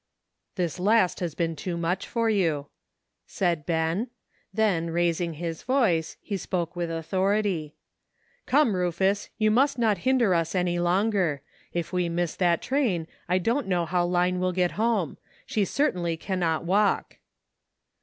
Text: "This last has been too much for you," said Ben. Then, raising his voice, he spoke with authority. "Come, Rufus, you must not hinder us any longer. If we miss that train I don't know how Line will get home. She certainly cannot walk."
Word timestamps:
"This 0.55 0.79
last 0.79 1.19
has 1.19 1.35
been 1.35 1.55
too 1.55 1.77
much 1.77 2.07
for 2.07 2.27
you," 2.27 2.69
said 3.27 3.67
Ben. 3.67 4.09
Then, 4.51 4.89
raising 4.89 5.35
his 5.35 5.61
voice, 5.61 6.17
he 6.23 6.37
spoke 6.37 6.75
with 6.75 6.89
authority. 6.89 7.75
"Come, 8.47 8.75
Rufus, 8.75 9.29
you 9.37 9.51
must 9.51 9.77
not 9.77 9.99
hinder 9.99 10.33
us 10.33 10.55
any 10.55 10.79
longer. 10.79 11.43
If 11.71 11.93
we 11.93 12.09
miss 12.09 12.35
that 12.37 12.63
train 12.63 13.05
I 13.29 13.37
don't 13.37 13.67
know 13.67 13.85
how 13.85 14.03
Line 14.07 14.39
will 14.39 14.53
get 14.53 14.71
home. 14.71 15.19
She 15.45 15.65
certainly 15.65 16.17
cannot 16.17 16.65
walk." 16.65 17.19